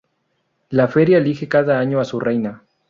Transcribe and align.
La 0.71 0.87
feria 0.87 1.19
elige 1.19 1.47
cada 1.47 1.77
año 1.77 1.99
a 1.99 2.05
su 2.05 2.19
reina. 2.19 2.63